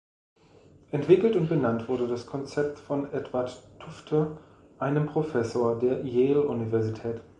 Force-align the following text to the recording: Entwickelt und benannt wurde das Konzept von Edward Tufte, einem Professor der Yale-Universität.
Entwickelt 0.91 1.35
und 1.35 1.47
benannt 1.47 1.87
wurde 1.87 2.07
das 2.07 2.25
Konzept 2.25 2.79
von 2.79 3.13
Edward 3.13 3.51
Tufte, 3.79 4.35
einem 4.79 5.05
Professor 5.05 5.77
der 5.77 6.03
Yale-Universität. 6.03 7.21